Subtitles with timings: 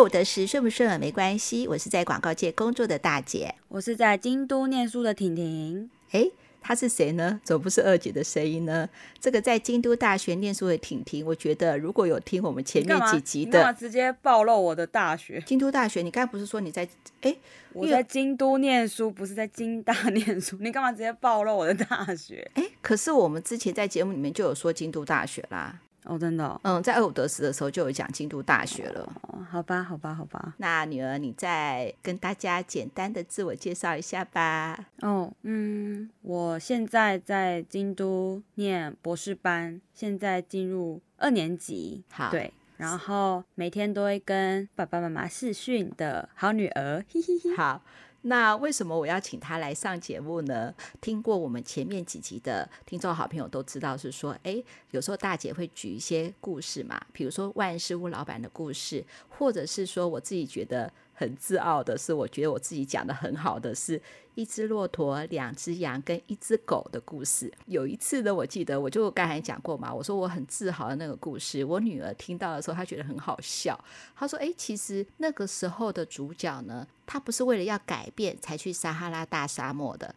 [0.00, 1.68] 二五得十，顺不顺耳没关系。
[1.68, 5.90] 我是在广告界工作的大姐，我是在京都念书的婷婷。
[6.12, 6.32] 诶
[6.62, 7.38] 他是谁呢？
[7.44, 8.88] 怎么不是二姐的声音呢？
[9.20, 15.42] 这个在京都大学念书的婷婷，我觉得如果有听我们前面几集的，直接暴露我的大学？
[15.44, 16.88] 京都大学，你刚才不是说你在？
[17.20, 17.36] 诶，
[17.74, 20.56] 我在京都念书，不是在京大念书。
[20.64, 22.50] 你干嘛直接暴露我的大学？
[22.54, 25.78] 诶，可是我们之前在节目里面就有说京都大学啦。
[26.04, 29.12] 哦，真的、哦，嗯，在二五得十的时候就有讲京都大学了。
[29.22, 30.54] 哦，好吧，好吧，好吧。
[30.56, 34.86] 那女儿，你再跟大家简单的自我介绍一下吧。
[35.02, 42.02] 哦，嗯，我现在在京都念博士班，现在进入二年级。
[42.10, 47.56] 好，对，然后每天都会跟爸爸妈妈视讯的好女儿， 嘿嘿嘿。
[47.56, 47.82] 好。
[48.22, 50.74] 那为什么我要请他来上节目呢？
[51.00, 60.92] 听过我们前面几集的听众好朋友都知道，是说，诶，有时候大姐会举一些故事嘛，比如说万事屋老板的故事，或者是说我自己觉得。
[61.20, 64.00] 很自傲的是，我觉得我自己讲的很好的是
[64.34, 67.52] 一只骆驼、两只羊跟一只狗的故事。
[67.66, 73.78] 有一次呢，我记得我就刚才讲过嘛，我说我很自豪的那个故事，我女儿听到的时候，她觉得很好笑。
[74.16, 80.14] 她说：“诶，其实那个时候的主角呢，他不是为了要改变才去撒哈拉大沙漠的，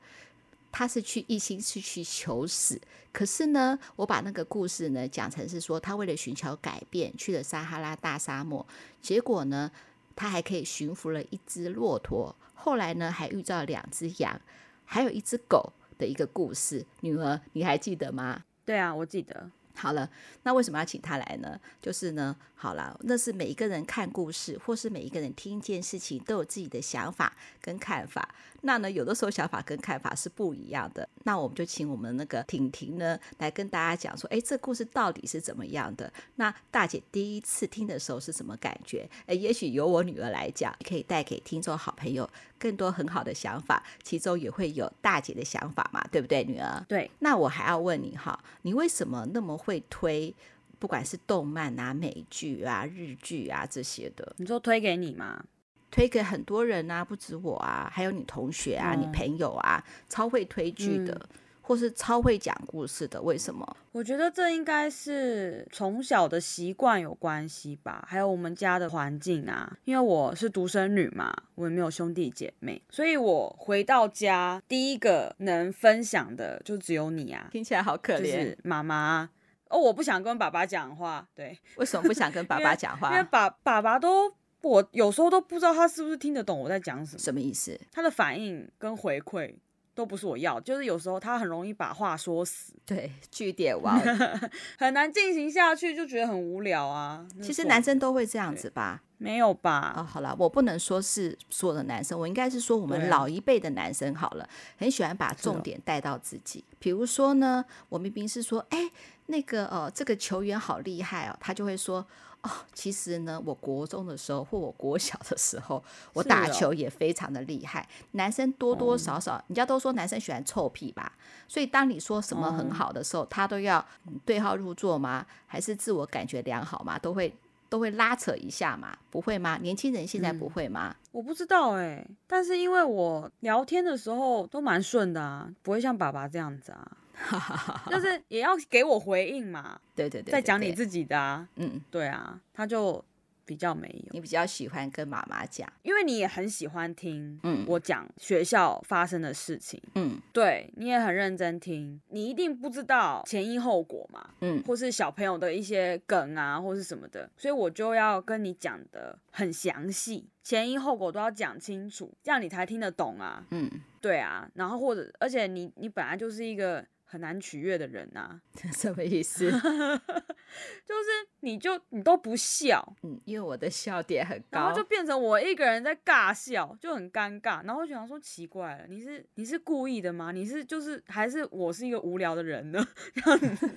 [0.72, 2.80] 他是去一心是去求死。
[3.12, 8.66] 可是呢，我把那个故事呢讲成是说，他为了寻求改变去了撒哈拉大沙漠，
[9.02, 9.70] 结果呢。”
[10.16, 14.40] 他还可以驯服了一只骆驼，后来呢，还遇到两只羊，
[14.86, 16.86] 还有一只狗的一个故事。
[17.02, 18.44] 女儿，你还记得吗？
[18.66, 19.50] 对啊，我记得。
[19.76, 20.10] 好了，
[20.44, 21.60] 那为什么要请他来呢？
[21.82, 28.34] 就是呢，好了，那是每一个人看故事，或是每一个人听一件事情，都有自己的想法跟看法。
[28.62, 31.08] 那呢，有的时候想法跟看法是不一样的。
[31.24, 36.12] 那我们就请我们那个婷婷呢，来跟大家讲说，哎，这故事到底是怎么样的？
[36.36, 39.10] 那大姐第一次听的时候是什么感觉？
[39.26, 42.30] 哎，也许由我女儿来讲，可以带给听众好朋友
[42.60, 46.84] 更多很好的想法，其中也会有大姐的想法嘛，对不对，女儿？
[46.88, 47.10] 对。
[47.20, 50.34] 那我还要问你哈，你为什么那么会推，
[50.80, 54.34] 不管是动漫啊、美剧啊、日剧啊这些的？
[54.38, 55.44] 你说推给你吗？
[55.92, 63.66] 推给很多人啊，不止我啊，还有你同学啊，嗯、你朋友啊，超会推剧的，嗯、或是超会讲故事的，为什么？
[63.94, 69.76] 我觉得这应该是从小的习惯有关系吧，还有我们家的环境啊。
[69.86, 77.48] 因为我是独生女嘛，我也没有兄弟姐妹，所以我回到家第一个能分享的就只有你啊。
[77.52, 79.30] 听起来好可怜，就是妈妈。
[79.70, 83.08] 哦，我不想跟爸爸讲话，对，为什么不想跟 爸爸讲话？
[83.08, 84.34] 因为，因为爸爸爸都。
[84.64, 87.78] 我有时候都不知道他是不是听得懂我在讲什么，什么意思？
[87.92, 89.54] 他的反应跟回馈
[89.96, 94.00] 都不是我要，就是有时候他很容易把话说死，对， 据点王
[94.78, 97.26] 很难进行下去，就觉得很无聊啊。
[97.42, 99.02] 其实男生都会这样子吧？
[99.18, 99.94] 没有吧？
[99.98, 106.64] 哦，好了，我不能说是所有的男生，我应该是说我们老一辈的男生好了，很喜欢把重点带到自己。
[106.80, 108.90] 比如说呢，我明明是说，哎，
[109.28, 112.06] 那个呃，这个球员好厉害哦，他就会说。
[112.44, 115.82] 哦，其实呢，我国中的时候或我国小的时候，
[116.12, 117.80] 我打球也非常的厉害。
[117.82, 121.14] 哦、男生多多少少，嗯、人家都说男生喜欢臭屁吧，
[121.48, 123.84] 所以当你说什么很好的时候，嗯、他都要
[124.26, 125.26] 对号入座吗？
[125.48, 127.00] 还是自我感觉良好吗？
[127.00, 127.34] 都会
[127.70, 128.94] 都会拉扯一下嘛？
[129.10, 129.58] 不会吗？
[129.62, 130.94] 年轻人现在不会吗？
[130.94, 136.98] 嗯、我不知道哎、欸，但是因为我聊天的时候都蛮顺的啊，不会像爸爸这样子啊。
[137.90, 143.04] 就是也要给我回应嘛，对对对，再讲你自己的啊，嗯，对啊，他就
[143.46, 163.70] 比较没有，你比较喜欢跟妈妈讲，因为你也很喜欢听，嗯，我讲学校发生的事情，嗯，对，你也很认真听，你一定不知道前因后果嘛，嗯，或是小朋友的一些梗啊，或是什么的，所以我就要跟你讲的很详细，前因后果都要讲清楚，这样你才听得懂啊，嗯，
[164.00, 166.84] 对啊，然后或者而且你你本来就是一个。
[167.14, 168.42] 很难取悦的人呐、啊，
[168.74, 169.46] 什么意思？
[169.54, 171.10] 就是
[171.42, 177.64] 你就你都不笑，嗯，因为我的笑点很高，然后就变成我一个人在尬笑，就很尴尬。
[177.64, 180.32] 然后我想说奇怪了，你是你是故意的吗？
[180.32, 182.84] 你是就是还是我是一个无聊的人呢？
[183.14, 183.70] 这样子，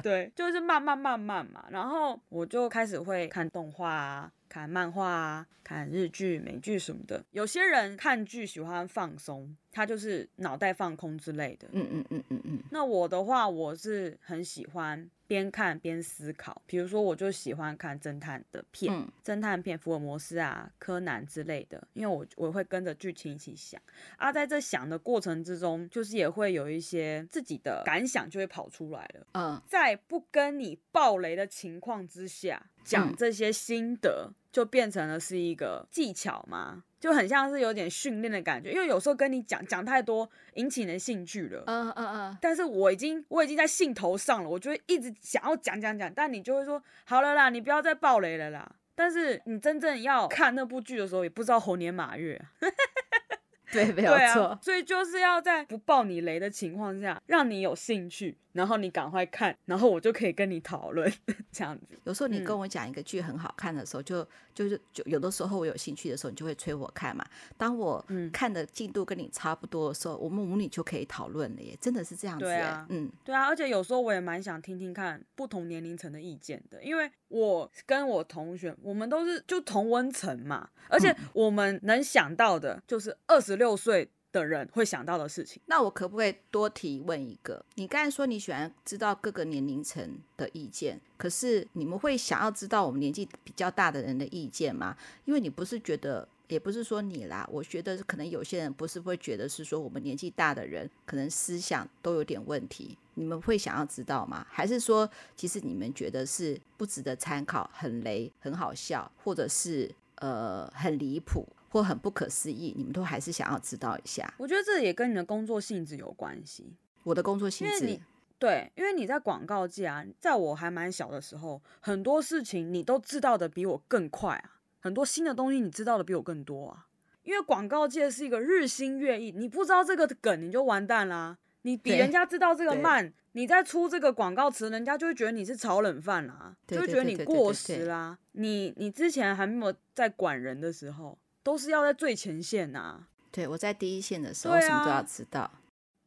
[0.00, 1.66] 对，就是慢慢慢慢嘛。
[1.70, 4.32] 然后我就开始会看动画啊。
[4.48, 7.24] 看漫画啊，看日剧、美剧什么的。
[7.30, 11.68] 有些人看剧喜欢放松，他就是脑袋放空之类的。
[11.72, 12.62] 嗯嗯嗯嗯嗯。
[12.70, 15.10] 那我的话，我是很喜欢。
[15.28, 23.80] 边看边思考，比如说我就喜欢看侦探的片，嗯、侦探片福尔摩斯啊、柯南之类的，因为我我会跟着剧情一起想。
[24.16, 29.26] 啊，在这想的过程之中，就是也会有一些自己的感想就会跑出来了。
[29.34, 38.70] 嗯，在不跟你爆雷的情况之下，讲这些心得，就变成了是一个技巧嘛，就很像是有点训练的感觉。
[38.72, 42.38] 因为有时候跟你讲讲太多，引起你的兴趣了，嗯嗯嗯。
[42.40, 48.70] 但是我已经我已经在兴头上了，我就会一直想要讲讲讲，但你就会说好了啦，你不要再爆雷了啦。
[48.94, 52.40] 但是你真正要看那部剧的时候，也不知道猴年马月。
[53.72, 54.58] 对，没有错、啊。
[54.62, 61.12] 所以就是要在不爆你雷的情况下，让你有兴趣，然后你赶快看，然后我就可以跟你讨论
[61.52, 61.86] 这样子。
[62.04, 67.24] 有时候你跟我讲一个剧很好看的时候，嗯、就就是就有的时候我有兴趣的时候，你就会催我看嘛。
[67.56, 72.44] 当我看的进度跟你差不多的时候，嗯、我们母女就可以讨论了耶，真的是这样子。
[72.44, 73.46] 对啊，嗯，对啊。
[73.46, 87.64] 而且有时候我也蛮想听听看不同年龄层的意见的，因为我跟我同学，我们都是就同温层嘛，而且我们能想到的就是二十六岁的人会想到的事情，那我可不可以多提问一个？
[87.74, 94.96] 你刚才说你喜欢知道各个年龄层的意见，可是你们会想要知道我们年纪比较大的人的意见吗？
[95.24, 104.46] 因为你不是觉得，也不是说你啦，我觉得可能有些人不是会觉得是说我们年纪大的人可能思想都有点问题，你们会想要知道吗？
[104.50, 111.46] 还是说其实你们觉得是不值得参考，很雷，很好笑，或者是呃很离谱？
[111.70, 114.32] 或很不可思议，你们都还是想要知道一下。
[114.38, 116.72] 我觉得这也跟你的工作性质有关系。
[117.02, 118.00] 我的工作性质，
[118.38, 126.86] 对，因为你在广告界啊，在我还蛮小的时候，很多事情你都知道的比我更快啊，很多新的东西你知道的比我更多啊。
[127.22, 131.38] 因为广告界是一个日新月异，你不知道这个梗你就完蛋啦。
[131.62, 138.18] 你比人家知道这个慢，你再出这个广告词，人家就会觉得你是炒冷饭啦，就会觉得你过时啦。
[138.32, 141.18] 你你之前还没有在管人的时候。
[141.40, 145.50] 都是要在最前线呐、啊，对，我在第一线的时候，啊、什么都要知道。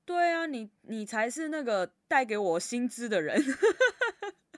[0.06, 3.41] 对啊，你你才是那个带给我薪资的人。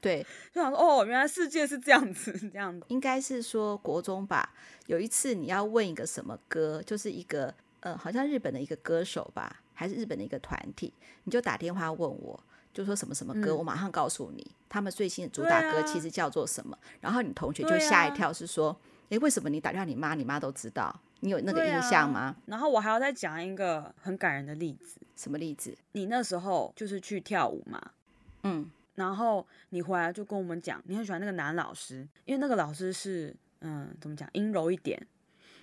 [0.03, 0.23] 对，
[0.53, 2.85] 就想说哦，原来世界是这样子， 这样子。
[2.89, 4.53] 应该是说国中吧。
[4.85, 12.39] 有一次你要问一个什么歌，就是一个呃，好像日本的一个歌手吧，还是日本的一个团体，你就打电话问我，
[12.73, 16.75] 就说什么什么歌，嗯、我马上告诉你，他们最新的主打歌其实叫做什么。
[16.75, 18.77] 啊、然后你同学就吓一跳，是说。
[19.09, 20.99] 诶，为什么你打电话你妈，你妈都知道？
[21.19, 22.19] 你有那个印象吗？
[22.19, 24.97] 啊、然后我还要再讲一个很感人的例子。
[25.15, 25.77] 什么例子？
[25.91, 27.91] 你那时候就是去跳舞嘛，
[28.41, 35.05] 嗯，然后你回来就跟我们讲，你很喜欢那个男老师，因为那个老师是嗯，怎么讲，阴柔一点。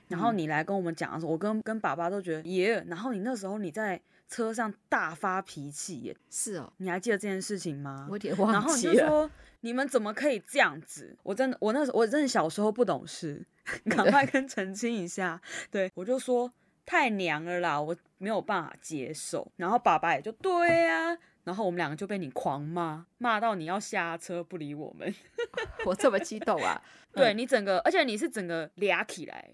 [0.08, 2.84] 然后你来跟我们讲的时候，我跟跟爸爸都觉得耶。
[2.88, 8.06] 然后你那时候你在车上大发脾气耶，是哦，你还记得这件事情吗？
[8.08, 8.52] 我有点忘记了。
[8.52, 9.30] 然后你就说。
[9.62, 11.14] 你们怎么可以这样子？
[11.22, 13.44] 我真的，我那时候我真的小时候不懂事，
[13.84, 15.38] 赶快跟澄清一下。
[15.70, 16.50] 对，我就说
[16.86, 19.46] 太娘了啦，我没有办法接受。
[19.56, 21.18] 然后爸爸也就对呀、啊，
[21.50, 25.12] 然后我们两个就被你狂骂，骂到你要下车不理我们。
[25.84, 26.80] 我这么激动啊？
[27.12, 29.50] 对你整个，而且你是整个俩起来，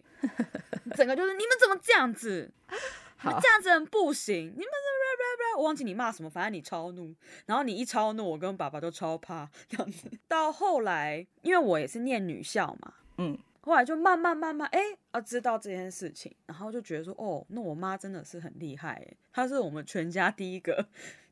[0.95, 2.53] 整个就是你们怎么这样子？
[3.23, 4.87] 你这样子很不行，你们是。
[5.57, 7.15] 我忘记你骂什么，反正你超怒，
[7.47, 10.07] 然后你一超怒，我跟爸爸都超怕这样子。
[10.29, 14.81] 到后来，因为我也是念女校嘛，嗯，后来就慢慢慢慢，哎，
[15.13, 20.87] 啊，知道这件事情，然后就觉得说，哦，那我妈真的是很厉害，哎，她是我们全家第一个，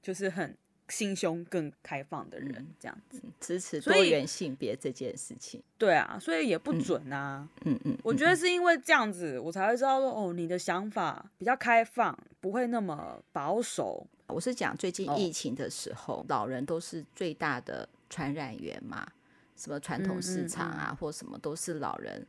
[0.04, 0.54] 就是很。
[0.90, 7.48] 心胸更开放的人，这样子、嗯、支持多元性别这件事情，对啊，所以也不准啊。
[7.64, 14.06] 嗯嗯，我觉得是因为这样子，我才会知道说，哦，你的想法比较开放，不会那么保守。
[14.26, 19.10] 我是讲最近疫情的时候，哦、老人都是最大的传染源嘛，
[19.56, 22.26] 什么传统市场啊，嗯嗯嗯、或什么都是老人，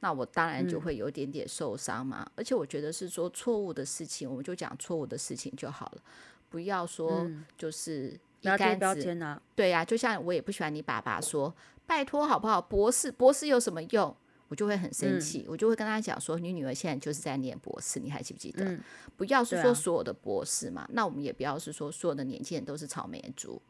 [0.00, 2.22] 那我当然就会有点点受伤嘛。
[2.24, 6.02] 嗯、而且我觉得是说错误的事情，我们就讲错误的事情就好了。
[6.50, 7.26] 不要说
[7.56, 11.54] 就是一竿子，嗯啊、对呀、啊，就像我也不喜欢你爸爸说
[11.86, 12.60] 拜托好不好？
[12.60, 14.14] 博士，博士有什么用？
[14.48, 18.64] 我就会很生气，嗯、我就会跟他讲说，你女儿现在就是在念博士，你还记不记得？
[18.64, 18.80] 嗯、
[19.16, 23.62] 不要是说所有的博士嘛，啊、那我们也不要是说所有的年轻人都是草莓族，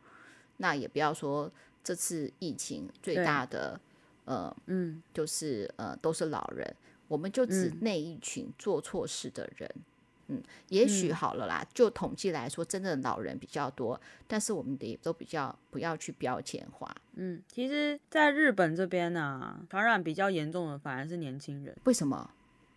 [0.56, 1.52] 那也不要说
[1.84, 3.78] 这次疫情最大的
[4.24, 6.74] 呃，嗯，就是呃都是老人，
[7.08, 9.70] 我们就指那一群做错事的人。
[9.74, 9.82] 嗯
[10.30, 11.60] 嗯，也许好了啦。
[11.62, 16.94] 嗯、就统计来说，真的老人比较多，但是我们得都比较不要去标签化。
[17.14, 21.76] 嗯，其实，在日本这边呢、啊，传染比较严重的反而是年轻人。
[21.84, 22.30] 为什么？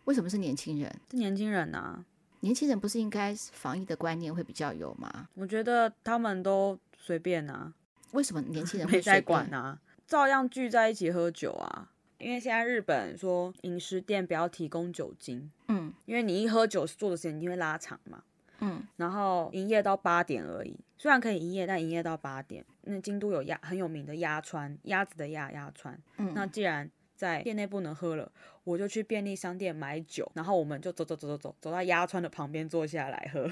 [0.06, 0.94] 为什么是年轻人？
[1.12, 2.04] 是年轻人啊！
[2.42, 5.30] 年轻人不是应该防疫的观念会比较有吗？
[5.36, 7.72] 我觉得他们都随便啊。
[8.12, 9.80] 为什么年轻人会没在管啊？
[10.06, 11.90] 照样聚在一起喝酒啊。
[12.24, 18.24] 因为现在日本说饮食店不要提供酒精，嗯，因为你一喝酒做的时间一定会拉长嘛，
[18.60, 22.66] 嗯，然后营业到八点而已，虽然可以营业，但营业到八点。
[22.86, 25.98] 那京都有鸭很有名的鸭川，鸭子的鸭鸭川。
[26.18, 28.32] 嗯，那既然在店内不能喝了，
[28.64, 33.50] 我就去便利商店买酒，然后我们就走走走走走，走到鸭川的旁边坐下来喝，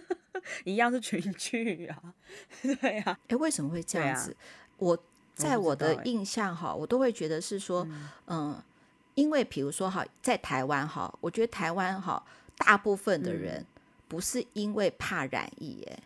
[0.64, 2.14] 一样是群聚啊。
[2.80, 4.32] 对呀、啊，哎，为什么会这样子？
[4.32, 4.36] 啊、
[4.78, 5.04] 我
[5.36, 8.62] 在我的印象哈，我，都会觉得是说，嗯，嗯，
[9.14, 12.20] 因为比如说哈，在台湾哈，我觉得台湾哈，
[12.56, 13.64] 大部分的人
[14.08, 16.02] 不是因为怕染疫，哎、嗯，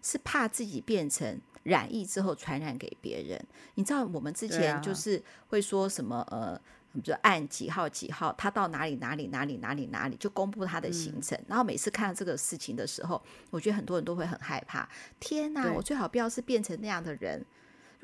[0.00, 1.40] 是怕自己变成。
[1.64, 3.42] 染疫之后传染给别人，
[3.76, 6.60] 你知道我们之前就是会说什么、啊、呃，
[6.92, 14.86] 比如说按几号几号，他到哪里哪里哪里哪里哪里就公布他的行程，嗯、然后每次看到这个事情的时候，我觉得很多人都会很害怕。
[15.18, 17.42] 天哪，我最好不要是变成那样的人。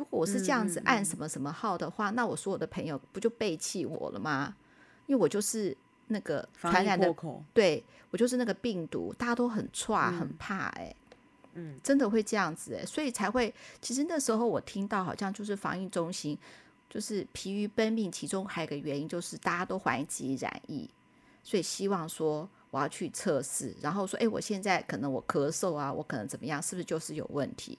[0.01, 4.57] 如果我是这样子按什么什么号的话，嗯、那我所有的朋友不就背弃我了吗？
[5.07, 5.77] 因为我就是
[6.07, 7.15] 那个传染的，
[7.53, 10.97] 对我就是那个病毒，大家都很剉很怕哎、欸。
[11.53, 13.55] 嗯，真的会这样子哎，所以才会。
[13.83, 16.39] 其实那时候我听到，好像就是防疫中心
[16.89, 20.89] 就是疲于奔命，其中还有一个原因就是大家都怀疑自己染疫，
[21.43, 27.79] 所以希望说我要去测试，然后说，哎，我现在可能我咳嗽啊，我可能怎么样，是不是就是有问题？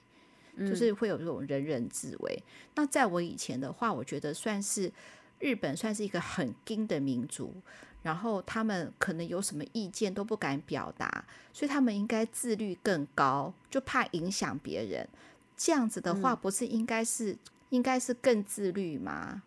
[0.58, 2.42] 就是会有这种人人自危。
[2.74, 4.92] 那在我以前的话，我觉得算是
[5.38, 7.54] 日本算是一个很硬的民族。
[8.02, 15.08] 然后他们可能有什么意见都不敢表达，所以他们应该自律更高，就怕影响别人。
[15.56, 19.44] 这样子的话，不是应该是、嗯、应该是更自律吗？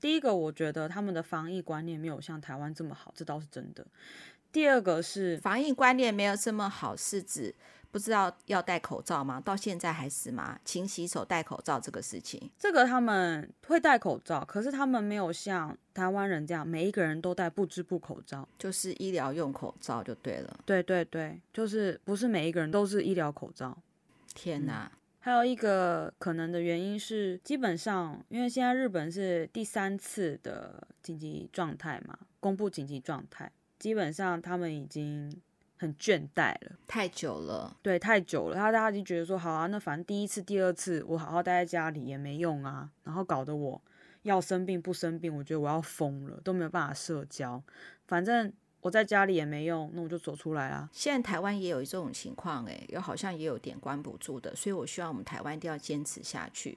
[0.00, 3.86] 第一个，我觉得他们的防疫观念没有像台湾这么好，这倒是真的。
[4.50, 7.54] 第二个是防疫观念没有这么好，是指。
[7.90, 9.40] 不知道要戴口罩吗？
[9.40, 10.58] 到现在还是吗？
[10.64, 20.60] 勤洗手、戴口罩这个事情，这个他们会戴口罩，可是他们没有像台湾人这样，每一个人都戴不织布口罩，就是医疗用口罩就对了。
[20.66, 23.76] 对对对，就是不是每一个人都是医疗口罩。
[24.34, 24.90] 天哪！
[24.92, 35.40] 嗯，还有一个可能的原因是，基本上因为现在日本是第三次的紧急状态嘛，公布紧急状态，基本上他们已经。
[35.78, 38.56] 很倦怠了，太久了，对，太久了。
[38.56, 43.80] 他大家就觉得说，好啊，那反正第一次、第二次我好好待在家里也没用啊，然后搞得我
[44.22, 47.62] 要生病不生病，我觉得我要疯了，都没有办法社交。
[48.06, 50.88] 反正我在家里也没用，那我就走出来啦。
[50.92, 56.76] 现在台湾也有这种情况，诶，又好像也有点关不住的，所以我希望我们台湾一定要坚持下去。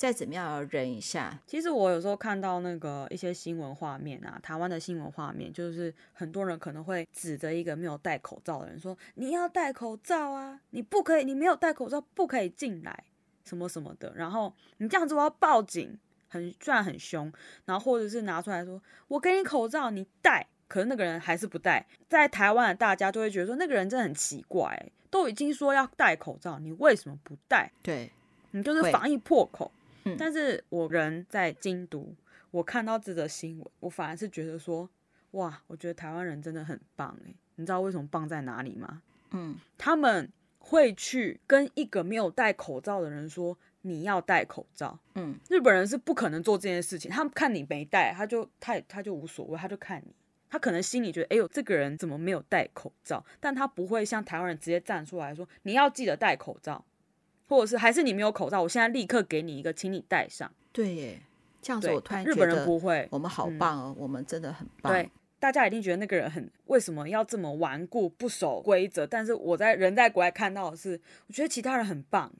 [0.00, 1.38] 再怎么样要忍一下。
[1.46, 13.04] 其实我有时候看到那个一些新闻画面啊，台湾的新闻画面，就是很多人可能会指着一个没有戴口罩的人说：“你要戴口罩啊，你不可以，你没有戴口罩不可以进来，
[13.44, 17.30] 什么什么的。”然后你这样子我要报警，很虽然很凶，
[17.66, 21.86] 然后或者是拿出来说：“我给你口罩，你戴。”可是那个人还是不戴。
[22.08, 27.70] 在台湾的大家就会觉得说，那个人真的很奇怪，都已经说要戴口罩，你为什么不戴？
[27.82, 28.10] 对，
[28.52, 29.70] 你就是防疫破口。
[30.18, 32.14] 但是我人在京都，
[32.50, 34.88] 我看到这则新闻，我反而是觉得说，
[35.32, 39.02] 哇，我觉得台湾人真的很棒诶，你知道为什么棒在哪里吗？
[39.30, 44.98] 嗯，他们会去跟一个没有戴口罩的人说，你要戴口罩。
[45.14, 50.14] 嗯，日本人是不可能做这件事情，他们看你没戴，他就他他就无所谓，他就看你，
[50.48, 53.24] 他可能心里觉得，哎呦，这个人怎么没有戴口罩？
[53.38, 56.84] 但他不会像台湾人直接站出来说，你要记得戴口罩。
[57.50, 60.48] 或者是还是你没有口罩，我现在立刻给你一个，请你戴上。
[60.70, 61.20] 对耶，
[61.60, 64.92] 这样子我突然觉得日本人不会，我们好棒哦，嗯、我们真的很棒。
[64.92, 69.04] 对，大家一定觉得那个人很为什么要这么顽固不守规则？
[69.04, 72.32] 但是我在人在国外看到的是，我觉得其他人很棒，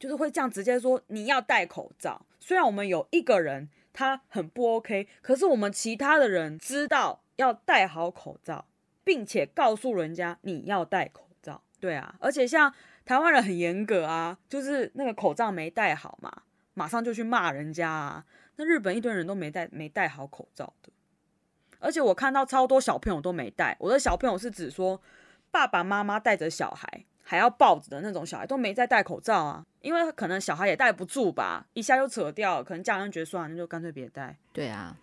[0.00, 2.26] 就是会这样直接说你要戴口罩。
[2.40, 8.66] 虽然我们有一个人他很不 OK，可是我们其他的人知道要戴好口罩，
[9.04, 11.62] 并且告诉人家你要戴口罩。
[11.78, 12.74] 对啊，而且像。
[13.08, 16.42] 台湾人很严格啊，就是那个口罩没戴好嘛，
[16.74, 18.26] 马上就去骂人家啊。
[18.56, 20.92] 那日本一堆人都没戴没戴好口罩的，
[21.78, 23.74] 而且我看到超多小朋友都没戴。
[23.80, 25.00] 我的小朋友是指说
[25.50, 34.36] 爸爸妈妈带着小孩还要抱着的那种小孩都没在戴口罩啊，因为可能小孩也戴不住吧，一下就扯掉了，可能家人觉得算了，那就干脆别戴。
[34.52, 34.94] 对啊，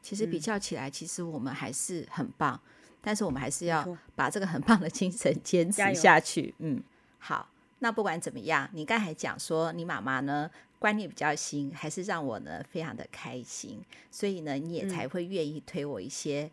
[0.00, 2.60] 其实比较起来，嗯、其实我们还是很棒，
[3.00, 6.56] 但是我们还是要把这个很棒的精神坚持下去。
[6.58, 6.82] 嗯，
[7.20, 7.50] 好。
[7.82, 10.48] 那不管怎么样，你刚才讲说你妈妈呢
[10.78, 16.48] 观念比较新，还是让我呢非常的开心，所以呢你也才会愿意推我一些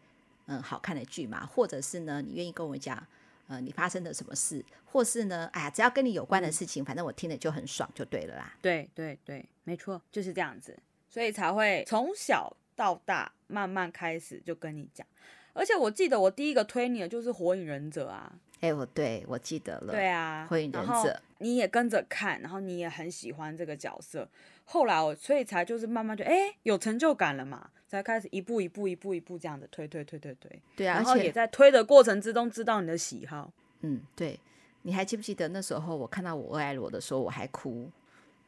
[0.47, 3.05] 嗯，嗯好看的剧嘛，或者是呢你愿意跟我讲
[3.47, 8.57] 呃你发生的什么事，或是呢哎呀只要跟你有关的事情，嗯、反正我听了就很爽就对了啦。
[8.59, 10.75] 对对对，没错，就是这样子，
[11.07, 15.05] 所以才会从小到大慢慢开始就跟你讲，
[15.53, 18.33] 而且我记得我第一个推你的就是《火影忍者》啊。
[18.61, 19.93] 哎，我对我记得了。
[19.93, 24.27] 对啊，火影忍者，你也跟着看，然后你也很喜欢这个角色。
[24.65, 30.61] 后来我所以才就是慢慢就哎有成就感了嘛，才开始一步一步一步一步这样子推推推推推。
[30.75, 33.51] 对啊，然后也在推的过程之中知道你的喜好。
[33.81, 34.39] 嗯，对。
[34.83, 37.91] 你还记不记得那时候我看到我二爱罗的时候我还哭？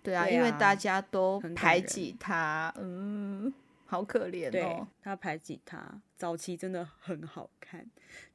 [0.01, 3.53] 对啊，对啊，因为大家都排挤他，嗯，
[3.91, 4.51] 好可怜哦。
[4.51, 7.86] 对，他排挤他，早期真的很好看。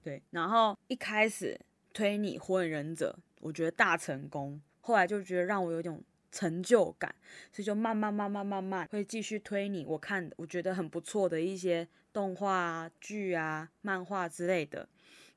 [0.02, 1.58] 对，然后一开始
[1.94, 4.60] 推你火影忍者，我觉得大成功。
[4.82, 7.14] 后来就觉得让我有种成就感，
[7.50, 9.86] 所以就慢慢慢慢慢慢会继续推你。
[9.86, 14.86] 我看我觉得很不错的一些动画啊、剧啊、漫画之类的，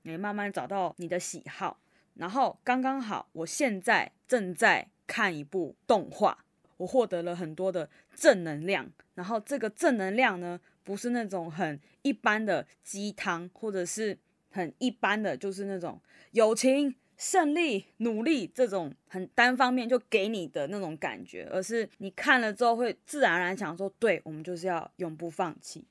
[0.02, 1.80] 你慢慢找到你的喜好。
[2.16, 6.44] 然后刚刚好，我现在正在看一部动画，
[6.76, 8.92] 我获得了很多的正能量。
[9.20, 14.18] 然后这个正能量呢，不是那种很一般的鸡汤，或者是
[14.50, 16.00] 很一般的，就是那种
[16.32, 25.86] 友情、胜利、努力这种很单方面就给你的那种感觉，而是你看了之后会自然而然想说，对，我们就是要永不放弃。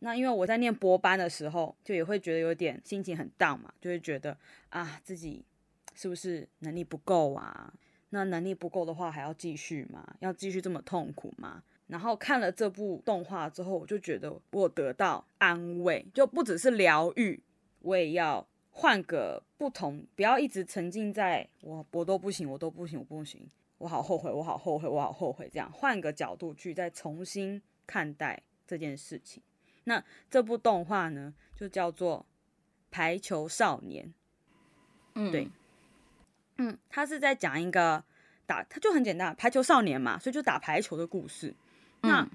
[0.00, 4.36] 那因为我在念博班的时候，就也会觉得有点心情很 down 嘛，就会觉得
[4.68, 5.42] 啊自己。
[5.96, 7.72] 是不是能力不够啊？
[8.10, 10.16] 那能力不够的话，还要继续吗？
[10.18, 11.62] 要继续这么痛苦吗？
[11.86, 17.42] 然后看了这部动画之后，我就觉得我得到安慰，就不只是疗愈，
[17.80, 23.46] 我也要换个不同，不要一直沉浸在我我都不行，我都不行，我不行，
[23.78, 29.42] 我好后悔，我好后悔，我好后悔，这样换个角度去再重新看待这件事情。
[29.84, 32.20] 那这部动画呢，就叫做
[32.90, 34.06] 《排球少年》。
[35.14, 35.48] 嗯，对。
[36.56, 38.02] 嗯，他是在讲一个
[38.46, 41.54] 打，他就很简单，排球少年嘛，所以就打排球的故事。
[42.04, 42.28] 嗯、那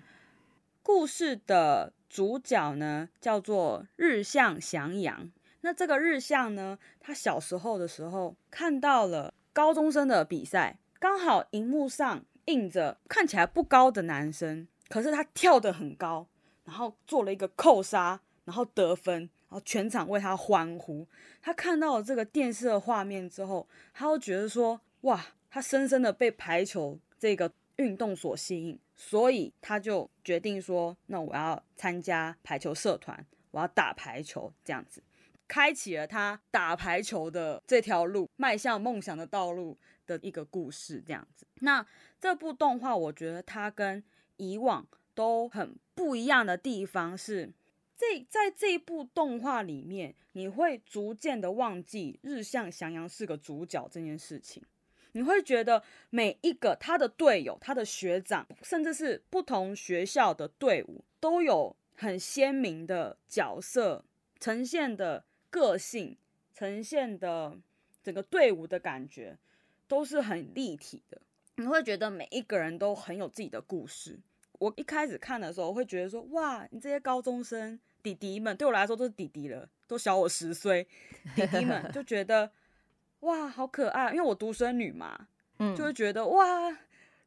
[0.82, 5.32] 故事的主角呢，叫做日向翔阳。
[5.62, 16.28] 那这个日向呢，他小时候的时候看到了高中生的比赛，刚好荧幕上映着看起来不高的男生，可是他跳得很高，
[16.66, 19.30] 然后做了一个扣杀，然后得分。
[19.50, 21.08] 然后全场为他欢呼。
[21.42, 35.02] 他看到了这个电视的画面之后，他会觉得说：“哇，他深深的被排球这个运动所吸引，所以他就决定说：‘那我要参加排球社团，我要打排球。’这样子，
[35.48, 41.02] 开启了他打排球的这条路，迈向梦想的道路的一个故事。
[41.08, 41.86] 这样子，那
[42.20, 44.04] 这部动画，我觉得它跟
[44.36, 44.86] 以往
[45.16, 47.54] 都很不一样的地方是。
[47.96, 54.62] 这在这部动画里面，你会逐渐的忘记日向翔阳是个主角这件事情。
[55.14, 64.04] 你会觉得每一个他的队友、他的学长，甚至是不同学校的队伍，都有很鲜明的角色
[64.40, 66.18] 呈现的个性，
[66.54, 67.58] 呈现的
[68.04, 69.38] 整个队伍的感觉
[69.88, 71.22] 都是很立体的。
[71.56, 74.20] 你会觉得每一个人都很有自己的故事。
[74.60, 77.80] 我一开始看的时候，会觉得说：哇，你这些高中生。
[78.02, 80.88] 弟弟们对我来说都是弟弟了，都小我十岁。
[81.36, 82.50] 弟弟们就觉得
[83.22, 85.28] 哇，好可爱，因为我独生女嘛，
[85.58, 86.78] 嗯，就会觉得哇，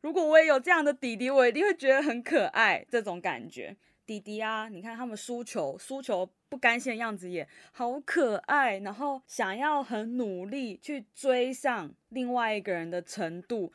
[0.00, 2.84] 如果我也有这样的弟弟，我一定会觉得很可爱。
[2.90, 3.76] 这种感觉，
[4.06, 13.72] 弟弟啊，你看他们输球，输球不甘心的样子也好可爱，然后想要很努力去追上另外一个人的程度，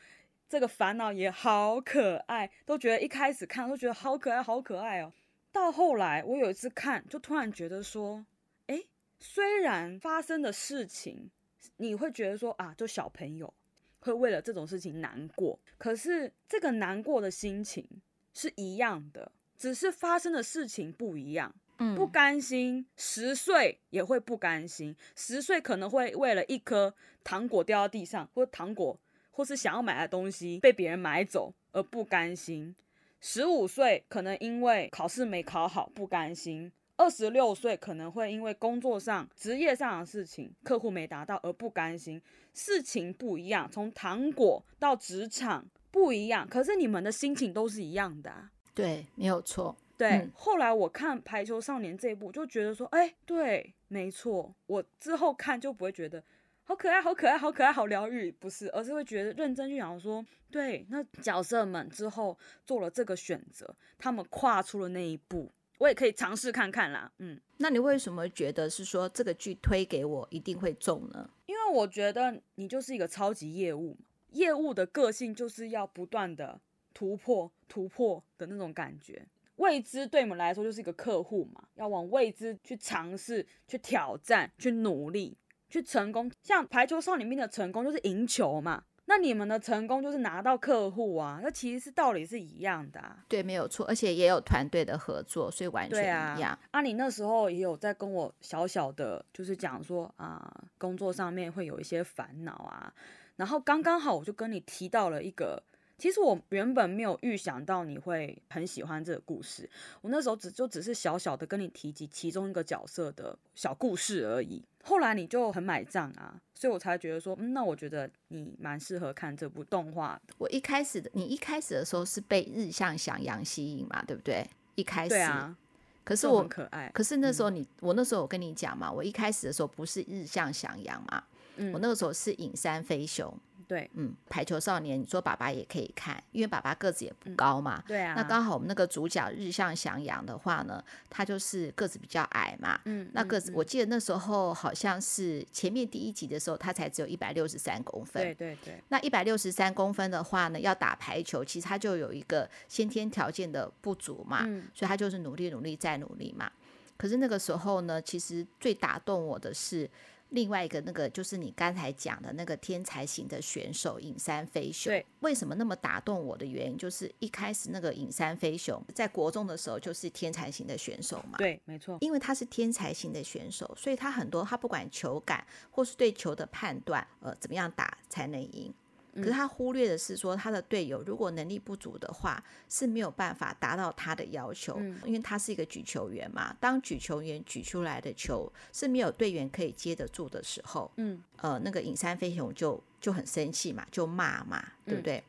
[0.49, 5.13] 这个烦恼也好可爱，都觉得一开始看都觉得好可爱，好可爱哦。
[5.51, 8.25] 到后来，我有一次看，就突然觉得说，
[8.67, 8.83] 哎，
[9.19, 11.31] 虽然发生的事情，
[11.75, 13.53] 你会觉得说啊，就小朋友
[13.99, 17.85] 会为了这种事情难过，可是这个难过的心情
[18.33, 21.53] 是一样的，只是发生的事情不一样。
[21.79, 26.91] 嗯，不甘心，十岁也会不甘心，十岁可能会为了一颗
[27.23, 28.99] 糖果掉到地上，或糖果，
[29.29, 32.75] 或是想要买的东西被别人买走而不甘心。
[33.21, 42.21] 十五岁可能因为考试没考好不甘心，二十六岁可能会因为工作上、职业上的事情，客户没达到而不甘心。
[42.53, 48.51] 事情不一样，从糖果到职场不一样，可是你们的心情都是一样的啊。
[48.73, 49.75] 对，没有错。
[49.95, 54.53] 对，嗯，后来我看《排球少年》这一部，就觉得说，哎，对，没错。
[54.65, 56.23] 我之后看就不会觉得。
[56.63, 67.11] 好可爱，好可爱，好可爱，好疗愈，不是，而是会觉得认真去想说，对，那角色们之后做了这个选择，他们跨出了那一步，我也可以尝试看看啦。
[67.19, 71.29] 嗯，那你为什么觉得是说这个剧推给我一定会中呢？
[71.45, 73.97] 因为我觉得你就是一个超级业务，
[74.31, 76.59] 业务的个性就是要不断的
[76.93, 79.25] 突破、突破的那种感觉。
[79.57, 85.37] 未知对我们来说就是一个客户嘛，要往未知去尝试、去挑战、去努力。
[85.69, 86.31] 去成功。
[86.41, 88.85] 像排球少年兵的成功就是赢球嘛。
[89.09, 93.17] 那你们的成功就是拿到客户啊，那其实是道理是一样的啊。
[93.27, 96.51] 对，没有错，而且也有团队的合作，所以完全一样。
[96.51, 102.93] 啊，啊你那时候也有在跟我小小的，就是讲说啊，工作上面会有一些烦恼啊，
[103.37, 105.63] 然后刚刚好我就跟你提到了一个。
[105.97, 109.67] 其实我原本没有预想到你会很喜欢这个故事，
[110.01, 114.63] 我那时候只就只是小小的跟你提及其中一个角色的小故事而已。
[114.83, 120.33] 后来你就很买账啊，所以我才觉得说，嗯，那我觉得你蛮适合看这部动画的。
[120.37, 124.47] 我一开始的，你一开始的时候是被日向翔阳吸引嘛，对不对？
[124.75, 125.57] 一开始，对啊。
[126.03, 131.21] 可是我很可爱，可是那时候你，嗯、我那时候我跟你讲嘛，我一开始的时候不是日向翔阳嘛，
[131.57, 133.35] 嗯，我那个时候是影山飞雄。
[133.67, 137.77] 对，嗯，排球少年，你说爸爸也可以看，因为爸爸个子也不高嘛。
[137.79, 138.13] 嗯、对啊。
[138.15, 142.79] 那刚好我们那个主角日向翔阳的话呢，他就是个子比较矮嘛。
[142.85, 143.09] 嗯。
[143.11, 148.23] 那个子，我记得那时候好像是前面第一集的时候，他才只有一百六十三公分。
[148.23, 148.81] 对对对。
[148.87, 154.43] 那一百六十三公分的话呢，要打排球，其实他就有一个先天条件的不足嘛。
[154.45, 154.63] 嗯。
[154.73, 156.49] 所以他就是努力努力再努力嘛。
[156.95, 159.89] 可是那个时候呢，其实最打动我的是。
[160.29, 178.73] 另外一个那个就是你刚才讲的那个天才型的选手影山飞雄，对，为什么那么打动我的原因，就是一开始那个影山飞雄在国中的时候就是天才型的选手嘛，对，没错，因为他是天才型的选手，所以他很多他不管球感或是对球的判断，呃，怎么样打才能赢。
[179.17, 186.55] 可是他忽略的是说，他的队友如果能力不足的话，是没有办法达到他的要求，嗯，因为他是一个举球员嘛。
[186.59, 195.17] 当举球员举出来的球是没有队员可以接得住的时候，嗯，呃，那个影山飞雄就就很生气嘛，就骂嘛，对不对？
[195.17, 195.23] 嗯，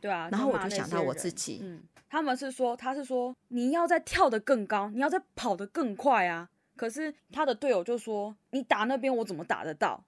[0.00, 0.28] 对啊。
[0.30, 6.48] 然后我就想到我自己，嗯，他们是说，他是说你要再跳得更高，你要再跑得更快啊。
[6.74, 10.02] 可是他的队友就说，你打那边我怎么打得到？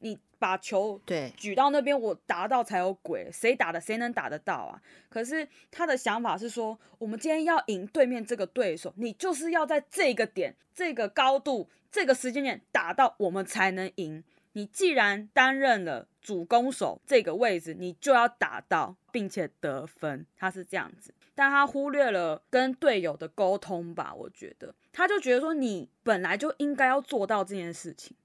[0.00, 4.80] 你把球对举到那边，我打到才有鬼，谁打的谁能打得到啊？
[5.08, 14.22] 可是他的想法是说，我们今天要赢对面这个对手，你就是要在这个点、这个高度、这个时间点打到，我们才能赢。
[14.52, 20.26] 你既然担任了主攻手这个位置，你就要打到，并且得分。
[20.36, 24.14] 他是这样子，但他忽略了跟队友的沟通吧？
[24.14, 28.16] 我觉得，他就觉得说，你本来就应该要做到这件事情。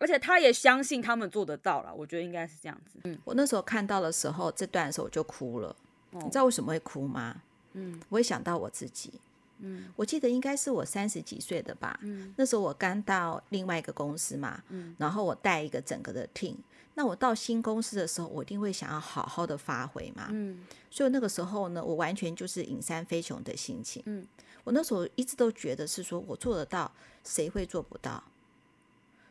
[0.00, 2.98] 而且他也相信他们做得到了，我觉得应该是这样子。
[3.04, 5.68] 嗯，我那时候看到的时候，这段的时候我就哭了。
[6.12, 6.20] 哦。
[6.24, 7.42] 你知道为什么会哭吗？
[7.74, 9.12] 嗯，我会想到我自己。
[9.58, 12.00] 嗯，我记得应该是我三十几岁的吧。
[12.02, 14.62] 嗯，那时候我刚到另外一个公司嘛。
[14.70, 16.56] 嗯，然后我带一个整个的 team。
[16.94, 20.28] 那我到新公司的时候，我一定会想要好好的发挥嘛。
[20.30, 24.02] 嗯，所以那个时候呢，我完全就是影山飞熊的心情。
[24.06, 24.26] 嗯，
[24.64, 26.90] 我那时候一直都觉得是说我做得到，
[27.22, 28.22] 谁会做不到？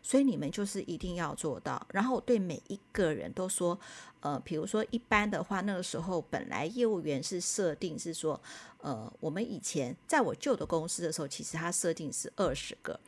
[0.01, 1.85] 所以你们就是一定要做到。
[1.91, 3.79] 然后我对每一个人都说，
[4.21, 8.39] 呃，比如说一般的话，那个时候本来业务员是设定是说，
[8.81, 12.99] 呃，我们以前在我旧的公司的时候，其实他设定是二十个。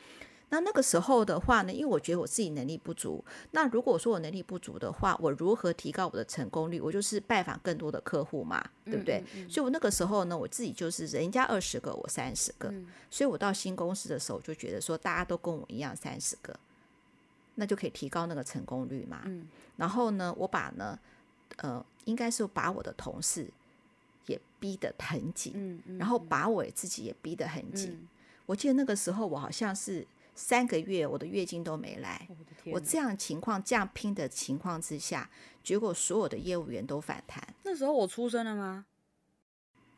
[0.54, 3.24] 那那个时候的话呢，因为我觉得我自己能力不足。
[3.52, 6.78] 那如果说我能力不足的话，我如何提高我的成功率？
[6.82, 9.20] 我就是拜访更多的客户嘛，对不对？
[9.20, 9.50] 嗯嗯嗯。
[9.50, 12.68] 所以我那个时候呢，我自己就是人家二十个，我三十个。
[12.68, 12.86] 嗯。
[13.10, 16.54] 所以我到新公司的时候，就觉得说大家都跟我一样三十个。
[17.62, 19.22] 那就可以提高那个成功率嘛。
[19.26, 19.48] 嗯，
[19.78, 20.98] 然后呢，我把呢，
[21.58, 23.48] 呃，应该是把我的同事
[24.26, 27.92] 也逼得很紧，嗯嗯，然后把我自己也逼得很紧。
[27.92, 28.08] 嗯。
[28.48, 32.28] 我记得那个时候，我好像是三个月，我的月经都没来。
[32.66, 35.30] 我这样情况，这样拼的情况之下，
[35.64, 37.48] 结果所有的业务员都反弹。
[37.62, 38.88] 那时候我出生了吗？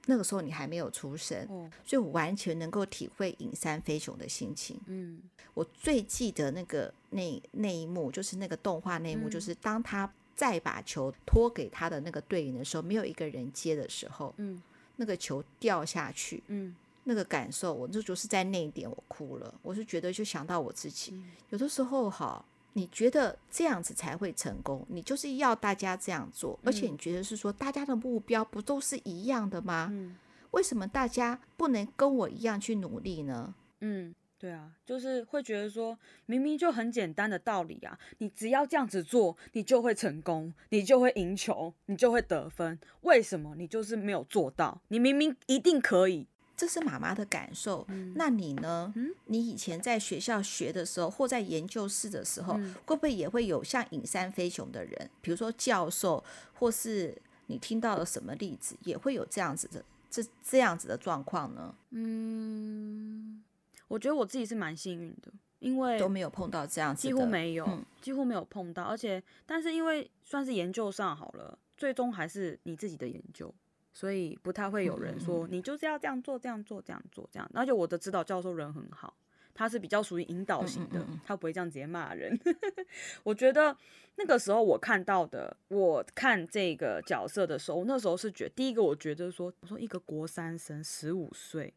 [0.05, 4.79] 那个时候你还没有出生，哦，所以我完全能够体会影山飞雄的心情。
[4.87, 5.21] 嗯，
[5.53, 14.61] 我最记得那个那那一幕，就是那个动画那一幕，嗯，就是当他再把球托给他的那个队员的时候，没有一个人接的时候，嗯，
[14.97, 19.53] 那个球掉下去，嗯，那个感受，我就就是在那一点我哭了。
[19.61, 22.43] 我是觉得就想到我自己，嗯，有的时候哈。
[22.73, 24.85] 你觉得这样子才会成功？
[24.89, 29.89] 你就是要大家这样做，而且你觉得是说大家的目标不都是一样的吗？
[29.91, 30.15] 嗯，
[30.51, 33.53] 为什么大家不能跟我一样去努力呢？
[33.81, 42.79] 嗯，对啊，就是会觉得说明明就很简单的道理啊，你只要这样子做，你就会成功，你就会赢球，你就会得分。
[43.01, 44.81] 为什么你就是没有做到？
[44.87, 46.27] 你明明一定可以。
[46.55, 48.93] 这是妈妈的感受，嗯，那你呢？
[48.95, 61.75] 嗯，你以前在学校学的时候，或在研究室的时候，嗯，会不会也会有像影山飞熊的人，比如说教授，或是你听到了什么例子，也会有这样子的这这样子的状况呢？
[61.89, 63.43] 嗯，
[63.87, 68.83] 我觉得我自己是蛮幸运的，因为都没有碰到这样子，几乎没有，嗯、几乎没有碰到。
[68.83, 73.53] 而且，但是因为算是研究上好了，最终还是你自己的研究，
[73.93, 77.49] 所以不太会有人说你就是要这样做、这样做、这样做、这样。
[77.53, 79.15] 而且我的指导教授人很好。
[79.55, 82.35] 他是比较属于引导型的，他不会这样直接骂人。
[83.21, 83.77] 我觉得
[84.15, 91.71] 那个时候我看到的，我看这个角色的时候，那时候是觉得第一个，我觉得说，我说一个国三生十五岁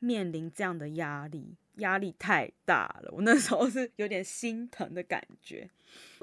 [0.00, 3.12] 面临这样的压力，压力太大了。
[3.12, 5.70] 我那时候是有点心疼的感觉。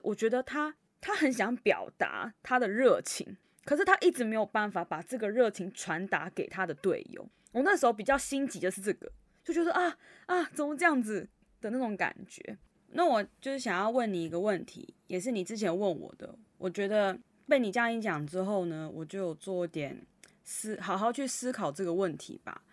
[0.04, 3.38] 我觉得他他很想表达他的热情，
[3.69, 7.23] 可是他一直没有办法把这个热情传达给他的队友。
[7.51, 9.12] 我那时候比较心急的是这个。
[9.43, 11.29] 就觉得啊啊，怎么这样子
[11.62, 12.58] 的那种感觉？
[12.88, 16.36] 那我就是想要问你一个问题，也是你之前问我的。
[16.58, 17.15] 我觉得
[17.47, 20.03] 被你这样一讲之后呢，我就有做点
[20.43, 22.63] 思，好好去思考这个问题吧。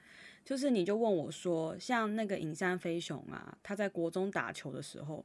[0.47, 5.23] 就是你就问我说，像那个影山飞雄啊，他在国中打球的时候，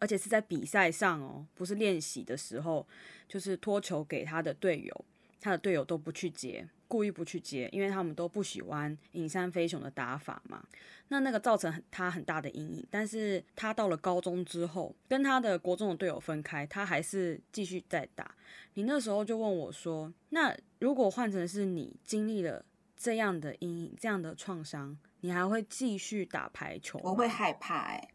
[0.00, 2.84] 而且是在比赛上哦，不是练习的时候，
[3.28, 5.04] 就是托球给他的队友，
[5.42, 6.66] 他的队友都不去接。
[6.88, 10.62] 故意不去接，因为他们都不喜欢影山飞雄的打法嘛。
[11.08, 12.86] 那那个造成他很大的阴影。
[12.90, 18.34] 但是他到了高中之后，跟他的国中的队友分开，他还是继续在打。
[18.74, 22.62] 你那时候就问我说：“那如果换成是你经历了
[22.94, 28.08] 这样的阴影、这样的创伤，你还会继续打排球？”我会害怕哎、欸。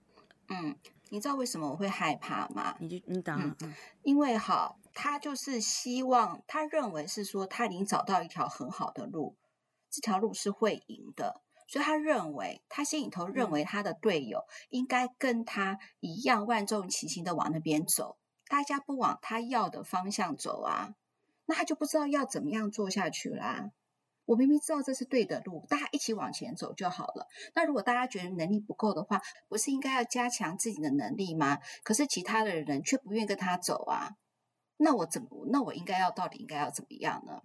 [0.49, 0.75] 嗯，
[1.09, 2.75] 你知道为什么我会害怕吗？
[2.79, 4.77] 你就你打、嗯，因为好。
[4.99, 9.35] 他就是希望，他认为是说他已经找到一条很好的路，
[9.91, 20.95] 这条路是会赢的，所以他认为他心里头认为他的队友应该跟他一样万众齐心的往那边走，大家不往他要的方向走啊，
[21.45, 23.69] 那他就不知道要怎么样做下去啦。
[24.25, 27.27] 我明明知道这是对的路，大家一起往前走就好了。
[27.53, 31.59] 那如果大家觉得能力不够的话，不是应该要加强自己的能力吗？
[31.83, 34.17] 可是其他的人却不愿意跟他走啊。
[34.77, 35.47] 那我怎么？
[35.51, 37.41] 那我应该要到底应该要怎么样呢？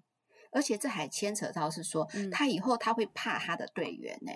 [0.50, 4.32] 而且这还牵扯到是说，他以后他会怕他的队员呢，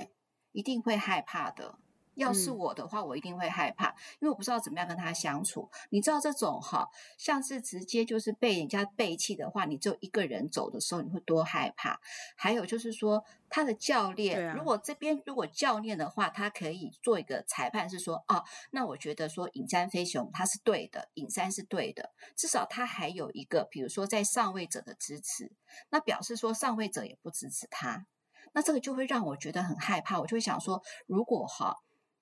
[0.52, 1.78] 一定会害怕的。
[2.16, 5.70] 要是我的话，我一定会害怕，因为我不知道怎么样跟他相处。
[5.90, 12.00] 你知道这种哈，像是直接就是被人家背弃的话，你只有一个人走的时候，你会多害怕。
[12.34, 25.52] 还有就是说，他的教练，如果这边如果教练的话，他可以做一个裁判，是说，哦，那我觉得说影山飞熊他是对的，影山是对的，至少他还有一个，比如说在上位者的支持，
[25.90, 28.06] 那表示说上位者也不支持他，
[28.54, 31.76] 那这个就会让我觉得很害怕，我就会想说，如果哈。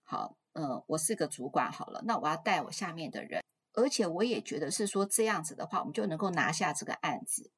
[0.07, 7.51] 好，嗯、呃，我是个主管，好了，那我要带我下面的人，而且我也觉得是说这样子的话，我们就能够拿下这个案子。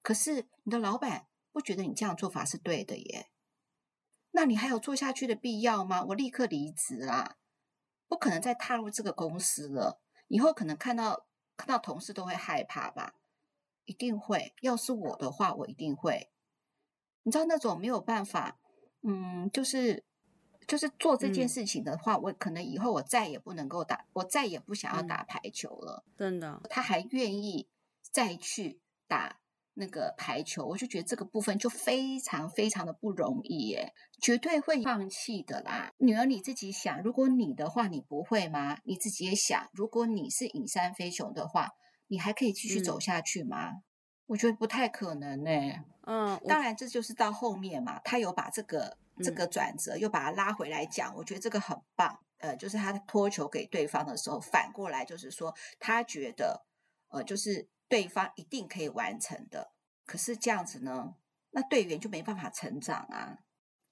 [0.00, 3.30] 可是你的老板不觉得你这样做法是对的耶？
[4.30, 6.04] 那你还有做下去的必要吗？
[6.04, 7.36] 我立刻离职啦，
[8.06, 10.00] 不可能再踏入这个公司了。
[10.28, 13.14] 以后可能看到看到同事都会害怕吧？
[13.84, 14.54] 一定会。
[14.60, 16.30] 要是我的话，我一定会。
[17.24, 18.60] 你知道那种没有办法，
[19.02, 20.07] 嗯，就是。
[20.68, 26.04] 就是做这件事情的话，嗯，我可能以后我再也不能够打，我再也不想要打排球了。
[26.06, 27.66] 嗯，真的，他还愿意
[28.02, 28.78] 再去
[29.08, 29.40] 打
[29.72, 35.90] 那个排球，我就觉得这个部分就非常非常的不容易耶，绝对会放弃的啦。
[35.96, 38.76] 女儿你自己想，如果你的话，你不会吗？
[38.84, 41.70] 你自己也想，如果你是影山飞熊的话，
[42.08, 43.70] 你还可以继续走下去吗？
[43.70, 43.82] 嗯，
[44.26, 45.50] 我觉得不太可能呢。
[46.02, 48.98] 嗯，当然这就是到后面嘛，他有把这个。
[49.22, 52.20] 这个转折又把他拉回来讲，我觉得这个很棒。
[52.38, 56.64] 呃，就是他托球给对方的时候，反过来就是说，他觉得，
[57.08, 59.72] 呃，就是对方一定可以完成的。
[60.06, 61.16] 可是这样子呢，
[61.50, 63.38] 那队员就没办法成长啊，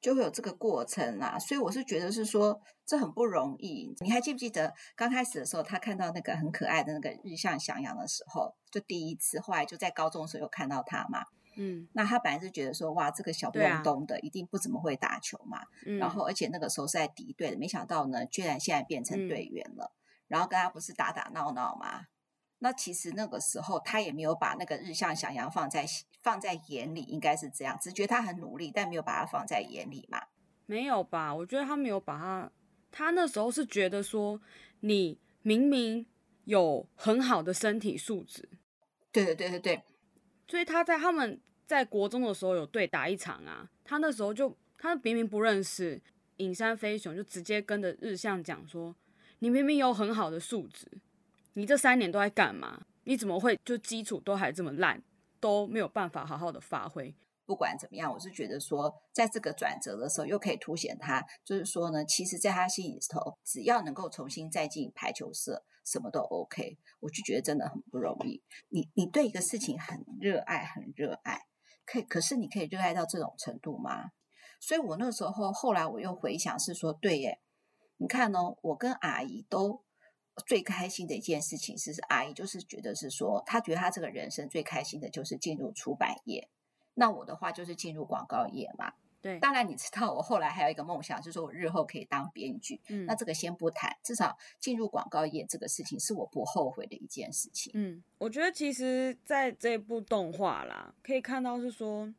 [0.01, 1.37] 就会有这个过程啊。
[1.39, 3.93] 所以我是觉得是说，这很不容易。
[3.99, 11.25] 你还记不记得刚开始的时候，他看到那个很可爱的那个日向翔阳的时候，就第一次，后来就在高中的时候有看到他嘛。
[11.57, 15.61] 嗯，那他本来是觉得说，哇，这个小不隆咚的，一定不怎么会打球嘛。
[15.87, 19.93] 嗯，然后而且那个时候是在敌对的，没想到呢，居然现在变成队员了。
[19.95, 22.07] 嗯，然后跟他不是打打闹闹吗？
[22.59, 25.87] 那其实那个时候他也没有把那个日向翔阳放在
[26.23, 30.23] 放在眼里，应该是这样，只觉得他很努力，但没有把他放在眼里嘛。
[30.65, 31.35] 没有吧？
[31.35, 32.51] 我觉得他没有把他，
[32.91, 34.41] 他那时候是觉得说，
[34.81, 36.07] 你明明
[36.45, 38.49] 有很好的身体素质。
[39.13, 39.83] 对对对对对。
[40.49, 46.01] 所以他在他们在国中的时候有对打一场啊，他那时候就他明明不认识
[46.37, 48.95] 影山飞雄，就直接跟着日向讲说
[49.41, 50.87] ：“你明明有很好的素质，
[51.55, 52.87] 你这三年都在干嘛？
[53.05, 55.03] 你怎么会就基础都还这么烂，
[55.41, 57.15] 都没有办法好好的发挥？”
[57.47, 66.77] 不管怎么样，我是觉得说，在这个转折的时候，又可以凸显他，就是说呢，其实在他心里头，只要能够重新再进排球社，什么都 OK。
[66.99, 68.43] 我就觉得真的很不容易。
[68.71, 71.47] 你你对一个事情很热爱，很热爱，
[71.87, 74.11] 可，可是你可以热爱到这种程度吗？
[74.61, 77.41] 所以我那时候后来我又回想，是说，对耶，
[77.97, 79.85] 你看呢，我跟阿姨都
[80.47, 86.51] 最开心的一件事情是，是阿姨就是觉得是说，她觉得她这个人生最开心的就是进入出版业。
[86.95, 88.95] 那我的话就是进入广告业嘛，
[89.27, 89.41] 对。
[89.41, 92.81] 当然你知道，我后来还有一个梦想，就是说我日后可以当编剧。
[92.89, 97.73] 嗯，那这个先不谈，至少进入广告业这个事情是我不后悔的一件事情。
[97.75, 102.13] 嗯，我觉得其实在这部动画啦，可以看到是说，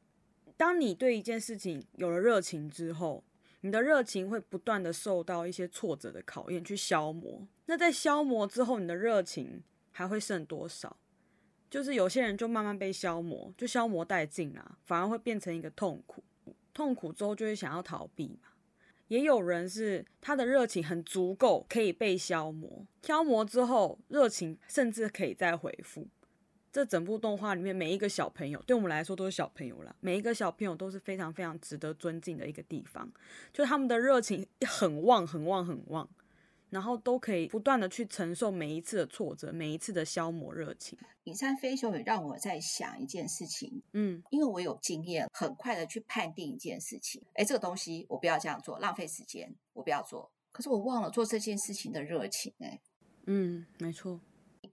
[0.57, 3.23] 当你对一件事情有了热情之后，
[3.61, 7.47] 你的热情会不断的受到一些挫折的考验去消磨。
[7.65, 10.97] 那在消磨之后，你的热情还会剩多少？
[11.69, 16.23] 就是有些人就慢慢被消磨，就消磨殆尽了，反而会变成一个痛苦。
[16.77, 18.49] 痛苦之后就会想要逃避嘛。
[19.07, 26.07] 也有人是他的热情很足够，可以被消磨，消磨之后热情甚至可以再回复。
[26.71, 33.11] 这整部动画里面每一个小朋友，对我们来说都是小朋友啦，每一个小朋友都是非常非常值得尊敬的一个地方，
[33.51, 36.07] 就他们的热情很旺很旺很旺。
[36.69, 40.97] 然后都可以不断的去承受每一次的挫折，每一次的消磨热情。
[41.23, 47.21] 影山飞雄也让我在想一件事情，嗯，因为我有经验，很快的去判定一件事情。
[47.33, 50.29] 哎，这个东西我不要这样做，浪费时间，我不要做。
[50.51, 52.79] 可是我忘了做这件事情的热情，哎，
[53.25, 54.19] 嗯，没错。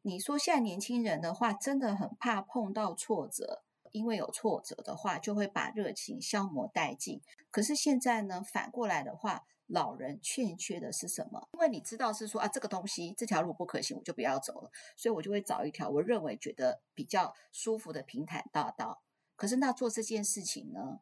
[0.03, 7.21] 你说现在年轻人的话，真的很怕碰到挫折，因为有挫折的话，就会把热情消磨殆尽。
[7.51, 9.45] 可是现在呢，反过来的话。
[9.67, 11.49] 老人欠缺的是什么？
[11.55, 19.03] 因为你知道是说啊，这个东西这条路不可行，我就不要走了，所以我就会找一条我认为觉得比较舒服的平坦大道。
[19.37, 21.01] 可是那做这件事情呢，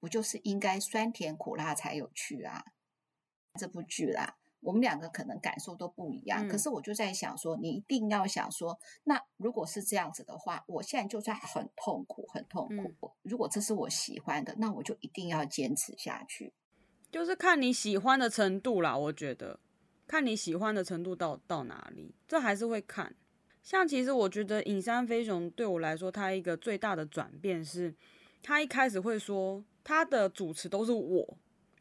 [0.00, 2.64] 不就是应该酸甜苦辣才有趣啊？
[3.58, 6.46] 这部剧啦，我们两个可能感受都不一样。
[6.46, 13.08] 嗯、可是我就在想说，你一定要想说，那如果是这样子的话，我现在就算很痛苦，很痛苦。
[13.08, 16.52] 嗯、如果这是我喜欢的，那我就一定要坚持下去。
[17.10, 19.58] 就是看你喜欢的程度啦，我觉得，
[20.06, 23.14] 看你喜欢的程度到到哪里，这还是会看。
[23.62, 27.94] 像其实我觉得影山飞雄对我来说，他一个最大的转变是，
[28.42, 31.36] 他一开始会说他的主持都是我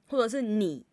[0.07, 0.85] 或者是你，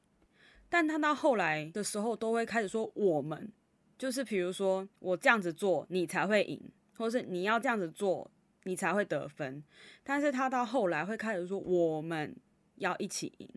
[0.68, 3.51] 但他到后来的时候都会开始说我们，
[3.99, 6.61] 就是比如说我这样子做你才会赢，
[6.96, 8.31] 或者是你要这样子做
[8.64, 9.62] 你才会得分。
[10.05, 12.37] 但是他到后来会开始说我们
[12.77, 13.49] 要一起赢。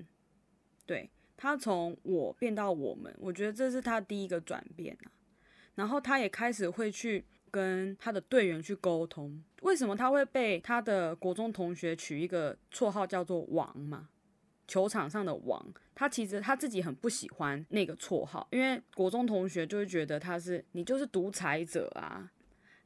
[0.90, 5.12] 对，他从我变到我们，我觉得这是他第一个转变啊。
[5.76, 14.10] 然后他也开始会去跟他的队员去沟通，为什么他会被他的国中同学取一个绰号叫做“王”嘛？
[14.68, 22.32] 球场上的王，他其实他自己很不喜欢那个绰号，因为国中同学就会觉得他是你就是独裁者啊，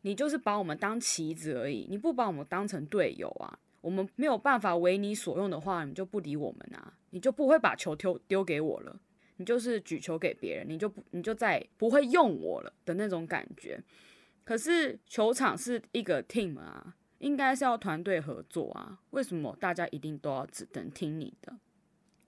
[0.02, 3.58] 你就是把我们当棋子而已，你不把我们当成队友啊。
[3.84, 8.98] 我们没有办法为你所用的话，你就不理我们啊，你就不会把球丢丢给我了，
[9.36, 13.84] 你就是举球给别人，你就不你就再不会用我了的那种感觉。
[14.46, 21.54] 可是球场是一个 team 啊，应该是要团队合作啊，为什么大家一定都要只能听你的？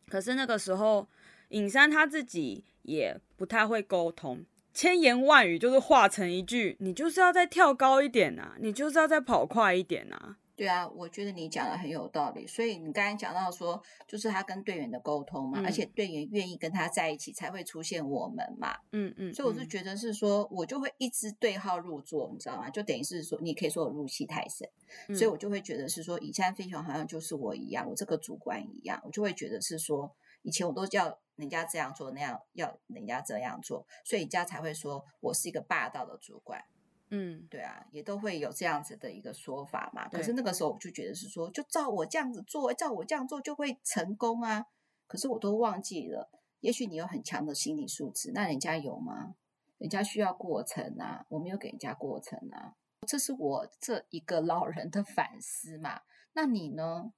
[0.10, 1.08] 可是那个时候，
[1.50, 10.38] 尹山他自己也不太会沟通，千言万语就是化成一句：你就是要再跳高一点啊，你就是要再跑快一点啊。
[10.56, 12.48] 对啊，我觉得你讲的很有道理。
[12.48, 18.78] 所以你刚才讲到说，就是他跟队员的沟通嘛，嗯、而且队员愿意跟他在一起，才会出现我们嘛。
[18.92, 19.30] 嗯嗯。
[19.30, 22.70] 嗯，所以我是觉得是说，我就会一直对号入座，你知道吗？
[22.70, 24.70] 就等于是说，你可以说我入戏太深，
[25.10, 36.64] 嗯、所以我就会觉得是说，以前飞熊好像就是我一样，我这个主管一样，我就会觉得是说，以前我都叫人家这样做那样，要人家这样做，所以人家才会说我是一个霸道的主管。
[37.10, 40.08] 嗯，对啊，也都会有这样子的一个说法嘛。
[40.10, 44.66] 可是那个时候我就觉得是说，就照我这样子做，照我这样做就会成功啊。
[45.08, 46.30] 可是我都忘记了，
[46.62, 49.36] 也许你有很强的心理素质，那人家有吗？
[49.78, 52.76] 人家需要过程啊，我没有给人家过程啊。
[53.08, 56.02] 这是我这一个老人的反思嘛。
[56.34, 57.14] 那你呢？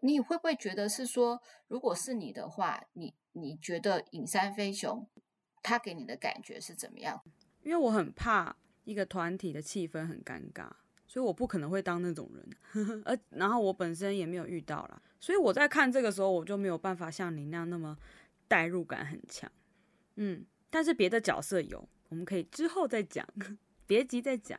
[0.00, 5.08] 你会不会觉得是说，如果是你的话，你你觉得影山飞熊
[5.60, 7.20] 他给你的感觉是怎么样？
[7.62, 8.56] 因为我很怕。
[8.88, 10.66] 一个团体的气氛很尴尬，
[11.06, 17.98] 所以我不可能会当那种人， 而然后我本身也没有遇到啦，所以我在看这个时候，我就没有办法像你那样那么
[18.48, 19.52] 代入感很强，
[20.16, 23.28] 嗯，但是别的角色有，我们可以之后再讲，
[23.86, 24.58] 别急再讲。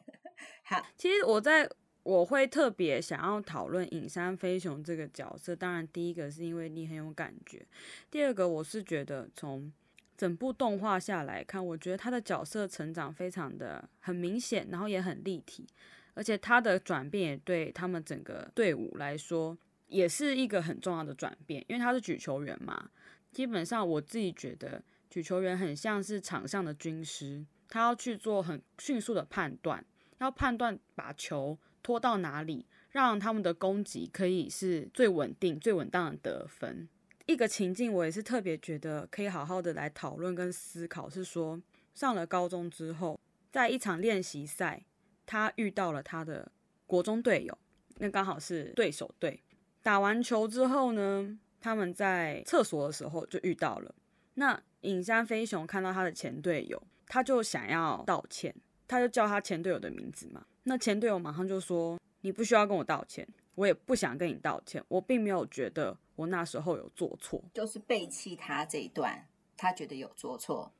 [0.64, 1.66] 好，其实我在
[2.02, 5.56] 我会特别想要讨论影山飞雄这个角色。
[5.56, 7.66] 当然，第一个是因为你很有感觉，
[8.10, 9.72] 第二个我是觉得从
[10.16, 15.66] 整部动画下来看，我觉得他的角色成长非常的很明显，然后也很立体，
[16.14, 19.56] 而且他的转变也对他们整个队伍来说
[19.88, 22.90] 也是一个很重要的转变，因为他是举球员嘛。
[23.30, 29.84] 基本上我自己觉得举球员很像是场上的军师，他要去做很迅速的判断，
[30.18, 31.58] 要判断把球。
[31.84, 36.88] 拖到哪里，让他们的攻击可以是最稳定、最稳当的得分。
[37.26, 41.60] 一个情境，我也是特别觉得可以好好的来讨论跟思考，是说
[41.94, 43.18] 上了高中之后，
[43.50, 44.84] 在一场练习赛，
[45.24, 46.50] 他遇到了他的
[46.86, 47.56] 国中队友，
[47.98, 49.42] 那刚好是对手队。
[49.82, 53.94] 打完球之后呢，他们在厕所的时候就遇到了。
[54.34, 58.54] 那影山飞雄看到他的前队友，他就想要道歉，
[58.88, 60.44] 他就叫他前队友的名字嘛。
[60.64, 70.72] 那前队友马上就说：“你不需要跟我道歉，我也不想跟你道歉，我并没有觉得我那时候有做错，就是背弃他这一段，他觉得有做错。”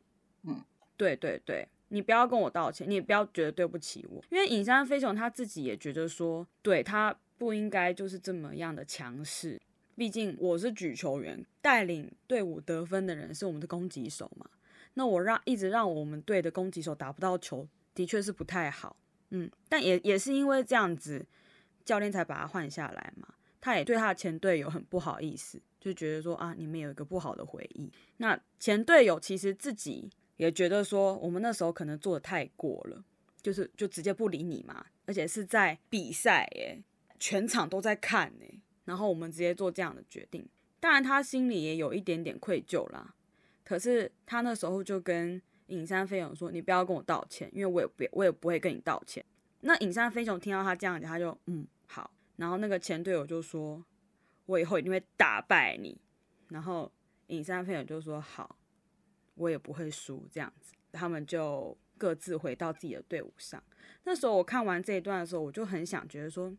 [0.45, 0.63] 嗯，
[0.97, 9.61] 对对对，你不要跟我道歉，你也不要觉得对不起我，因为尹山飞雄他自己也觉得说，对他不应该就是这么样的强势，
[9.97, 14.51] 毕竟我是举球员，带领队伍得分的人是我们的攻击手嘛，
[14.95, 18.97] 那我让一直让我们队的攻击手打不到球，的确是不太好。
[19.31, 21.25] 嗯，但也也是因为这样子，
[21.85, 23.29] 教练才把他换下来嘛。
[23.63, 27.91] 他也对他的前队友很不好意思，就觉得说啊，你们有一个不好的回忆。
[28.19, 33.03] 那前队友其实自己也觉得说，我们那时候可能做的太过了，
[33.41, 34.85] 就是就直接不理你嘛。
[35.07, 36.83] 而且是在比赛耶，
[37.19, 38.55] 全场都在看耶，
[38.85, 40.47] 然后我们直接做这样的决定。
[40.79, 43.15] 当然他心里也有一点点愧疚啦。
[43.65, 45.41] 可是他那时候就跟。
[45.69, 49.25] 影山飞雄说：“你不要跟我道歉，因为我也不，我也不会跟你道歉。”
[49.63, 52.11] 那影山飞雄听到他这样讲，他就嗯好。
[52.37, 53.85] 然后那个前队友就说
[54.47, 56.01] ：“我以后一定会打败你。”
[56.49, 56.91] 然后
[57.29, 58.59] 影山飞雄就说：“好，
[59.35, 63.63] 我也不会输。”这样子，他们就各自回到自己的队伍上。
[64.05, 66.53] 那时候我看完这一段的时候，我就很想觉得说，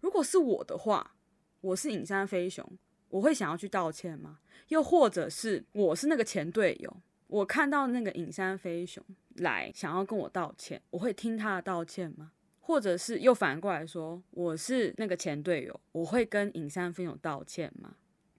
[0.00, 1.14] 如果是我的话，
[1.60, 2.66] 我是影山飞雄，
[3.08, 4.38] 我会想要去道歉吗？
[4.68, 6.96] 又或者是我是那个前队友？
[7.26, 9.04] 我看到那个影山飞雄
[9.36, 12.32] 来想要跟我道歉，我会听他的道歉吗？
[12.68, 17.94] 或者是又反过来说，我是那个前队友，我会跟影山飞雄道歉吗？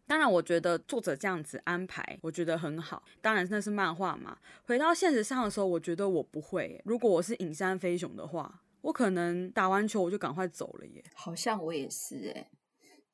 [0.05, 3.03] 当然，我觉得作者这样子安排，我觉得很好。
[3.21, 4.37] 当然那是漫画嘛。
[4.65, 6.79] 回到现实上的时候，我觉得我不会。
[6.85, 11.03] 如果我是影山飞雄的话，我可能打完球我就赶快走了耶。
[11.15, 12.51] 好像我也是哎。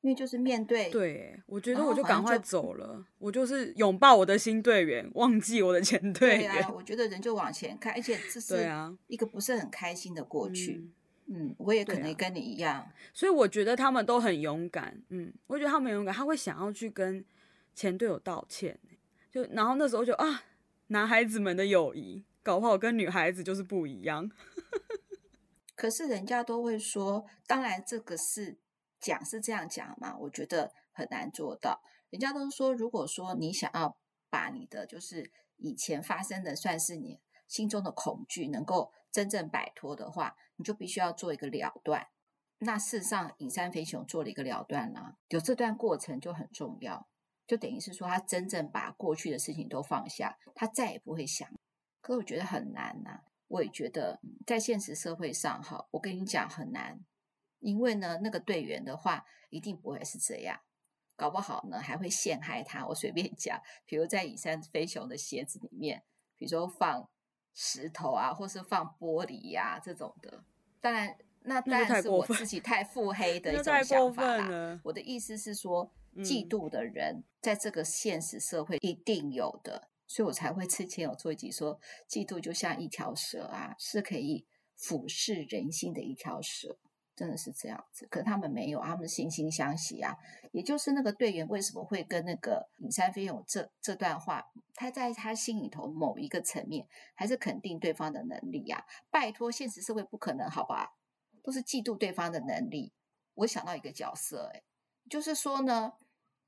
[0.02, 6.52] 因为就是面对，对，我觉得我就赶快走了，就我就是拥抱我的新队员，忘记我的前队员。
[6.52, 8.70] 对啊，我觉得人就往前看，而且这是
[9.08, 10.88] 一个不是很开心的过去。
[11.26, 15.02] 嗯，嗯，我也可能跟你一样，啊，所以我觉得他们都很勇敢。
[15.08, 17.24] 嗯，我觉得他们勇敢，他会想要去跟
[17.74, 18.78] 前队友道歉。
[19.30, 20.44] 就然后那时候就啊，
[20.88, 24.30] 男孩子们的友谊搞不好跟女孩子就是不一样。
[25.76, 28.58] 可是人家都会说，当然这个是。
[28.98, 30.16] 讲是这样讲嘛？
[30.16, 31.82] 我觉得很难做到。
[32.08, 33.94] 人家都说，如果说你想要
[34.30, 42.08] 把你的就是以前发生的，算是你心中的恐惧，能够真正摆脱的话，你就必须要做一个了断。
[42.58, 47.06] 那事实上，影山飞雄做了一个了断啦，有这段过程就很重要，
[47.46, 51.48] 就等于是说他真正把过去的事情都放下，他再也不会想。
[52.00, 56.98] 可是我觉得很难呐，我也觉得在现实社会上，哈，我跟你讲很难。
[57.58, 60.60] 因为呢，那个队员的话一定不会是这样，
[61.16, 62.86] 搞不好呢还会陷害他。
[62.86, 66.04] 我随便讲，比如在影山飞雄的鞋子里面，
[66.36, 67.08] 比如说放
[67.56, 70.44] 石头啊，或是放玻璃呀、啊、这种的。
[70.80, 74.78] 当然，那当然是我自己太腹黑 的一种想法啦。
[74.84, 84.44] 我的意思是说，嫉妒的人在这个现实社会一定有的，所以我才会之前有做一集说，嫉妒就像一条蛇啊，是可以
[84.76, 86.76] 俯视人心的一条蛇。
[87.16, 90.14] 真的是这样子，可是他们没有，他们惺惺相惜啊。
[90.52, 98.84] 也就是那个队员为什么会跟那个影山飞雄这这段话，他在他心里头某一个层面还是肯定对方的能力呀、啊。
[99.10, 100.94] 拜托，现实社会不可能，好吧？
[101.42, 102.92] 都是嫉妒对方的能力。
[103.34, 104.62] 我想到一个角色，哎，
[105.08, 105.94] 就是说呢，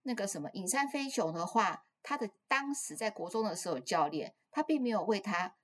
[0.03, 5.55] 那个什么影山飞雄的话，他的当时在国中的时候，教练他并没有为他，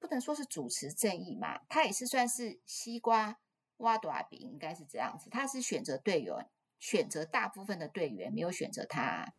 [0.00, 3.38] 不能说是主持正义嘛，他也是算是西瓜。
[3.78, 6.34] 挖多比应该是这样子，他是选择队员，
[6.78, 9.32] 选择大部分的队员，没有选择他。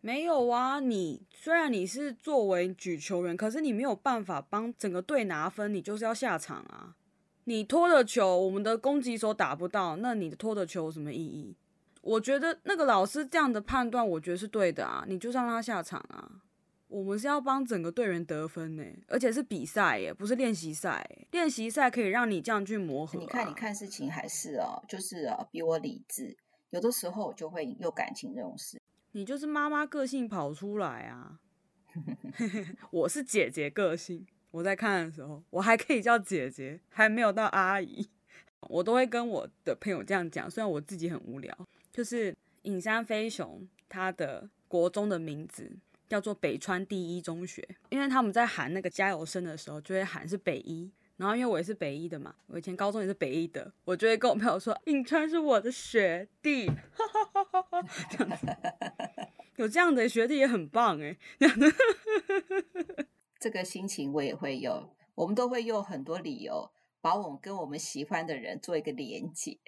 [0.00, 6.96] 没有啊，你虽然你是作为举球员，可是你没有办法帮整个队拿分，你就是要下场啊。
[7.44, 11.56] 你拖的球，我们的攻击手打不到，那你的拖的球有什么意义？
[12.00, 16.40] 我觉得那个老师这样的判断，我觉得是对的啊，你就让他下场啊。
[16.90, 21.08] 我们是要帮整个队员得分呢，而且是比赛耶，不是练习赛。
[21.30, 23.22] 练习赛可以让你这样去磨合啊。
[23.22, 26.36] 你看，你看事情还是哦，就是哦，比我理智。
[26.70, 28.80] 有的时候我就会有感情这种事。
[29.12, 31.38] 你就是妈妈个性跑出来啊，
[32.90, 34.26] 我是姐姐个性。
[34.50, 38.08] 我在看的时候，我还可以叫姐姐，还没有到阿姨。
[38.62, 41.56] 我都会跟我的朋友这样讲，虽然我自己很无聊。
[41.92, 45.70] 就是影山飞雄他的国中的名字。
[46.10, 50.90] 叫做北川第一中学，因为他们在喊那个加油声的时候，就会喊是北一。
[51.16, 56.66] 然后因为我也是北一的嘛，我以前高中也是北一的，我就会跟我朋友说，影川是我的学弟，
[58.10, 58.46] 这样子，
[59.56, 61.16] 有这样的学弟也很棒哎。
[63.38, 69.58] 这个心情我也会有，我们都会用很多理由把我们跟我们喜欢的人做一个连接。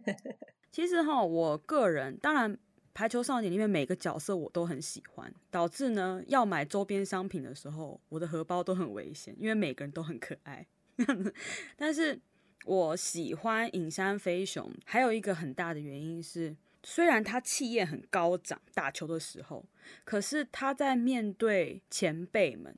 [0.72, 2.58] 其实哈，我个人当然。
[2.94, 10.64] 排球少年里面每个角色我都很喜欢，导致呢要买周边商品的时候，我的荷包都很危险，因为每个人都很可爱。
[11.76, 12.20] 但是
[12.64, 19.64] 我喜欢影山飞雄，还有一个很大的原因是，虽然他气焰很高涨，打球的时候，
[20.04, 22.74] 可是他在面对前辈们，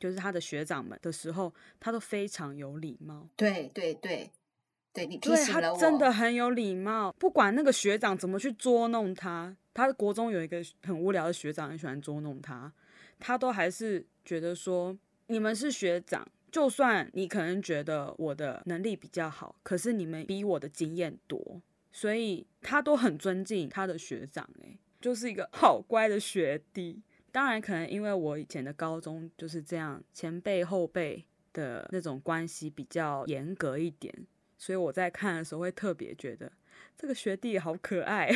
[0.00, 3.28] 就是他的学长们的时候，他都非常有礼貌。
[3.36, 4.30] 对对对。
[4.92, 12.72] 对，你对他真的很有礼貌，不管那个学长怎么去捉弄他，他国中有一个很无聊的学长，很喜欢捉弄他，
[13.18, 14.96] 他都还是觉得说，
[15.28, 21.60] 你们是学长，就算你可能觉得我的能力比较好，可是你们比我的经验多，
[21.92, 27.00] 所以他都很尊敬他的学长，诶，就是一个好乖的学弟。
[27.32, 34.12] 当然，可能因为我以前的高中就是这样，前辈后辈的那种关系比较严格一点。
[34.58, 36.50] 所以我在看的时候会特别觉得
[36.98, 38.30] 这个学弟好可爱，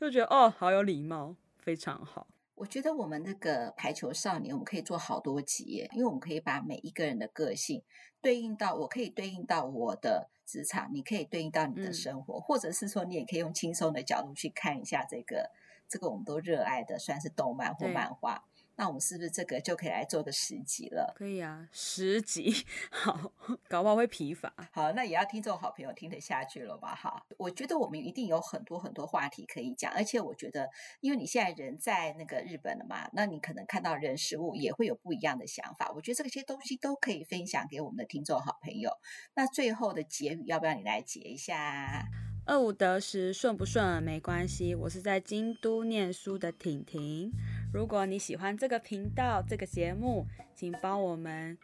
[0.00, 2.26] 就觉得哦，好有礼貌，非常好。
[2.54, 7.82] 我觉得我们那个排球少年，我们可以做好多集耶，因为我们可以把每一个人的个性
[8.22, 15.50] 对应到，我可以对应到我的职场，你可以对应到你的生活，嗯、或者是说你也可以用轻松的角度去看一下这个
[15.86, 18.44] 这个我们都热爱的，算是动漫或漫画。
[18.76, 21.14] 那我们是不是这个就可以来做个十集了？
[21.16, 23.32] 可以啊，十集好，
[23.68, 24.52] 搞不好会疲乏。
[24.70, 26.94] 好，那也要听众好朋友听得下去了吧？
[26.94, 30.68] 哈，我觉得我们一定有很多很多话题可以讲，而且我觉得，
[31.00, 35.90] 因为你现在人在那个日本了嘛，那你可能看到人事物也会有不一样的想法。
[35.94, 38.90] 我觉得这些东西都可以分享给我们的听众好朋友。
[39.34, 42.04] 那最后的结语要不要你来结一下？
[42.48, 44.72] 二五得十，顺不顺没关系。
[44.72, 47.28] 我是在京都念书的婷婷。
[47.74, 50.24] 如果你喜欢这个频道、这个节目，
[50.54, 51.58] 请帮我们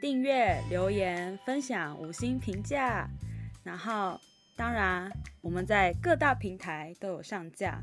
[0.00, 3.06] 订阅、留言、分享、五星评价。
[3.62, 4.18] 然后，
[4.56, 5.12] 当然
[5.42, 7.78] 我们在各大平台都有上架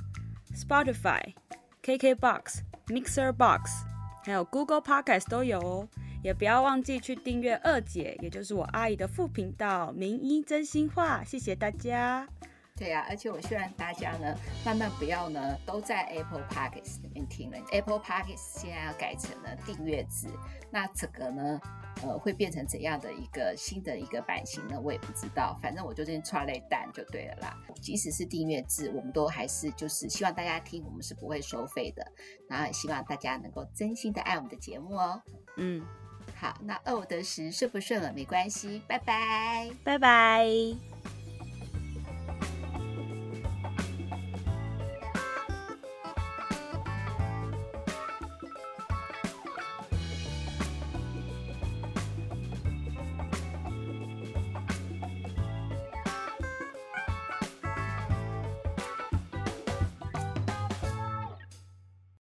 [0.55, 1.35] ，Spotify、
[1.83, 3.85] KKBox、Mixer Box，
[4.23, 5.87] 还有 Google Podcast 都有哦。
[6.23, 11.21] 也不要忘记去订阅二姐，也就是我阿姨的副频道《名医真心话》。
[11.25, 12.27] 谢谢大家。
[12.75, 17.57] 对呀、啊，而且我希望大家呢，慢慢不要呢都在 Apple Podcast 里面听了。
[17.71, 20.27] Apple Podcast 现在要改成了订阅制，
[20.71, 21.61] 那这个呢，
[22.01, 24.81] 呃，会变成怎样的一个新的一个版型呢？
[24.81, 25.55] 我也不知道。
[25.61, 27.55] 反正我就先踹雷蛋就对了啦。
[27.79, 32.03] 即使是订阅制，我们都还是就是希望大家听，我们是不会收费的。
[32.49, 35.21] 然后也希望大家能够真心的爱我们的节目哦。
[35.57, 35.85] 嗯，
[36.35, 40.92] 好，那二五得十顺不顺耳没关系，拜拜，拜拜。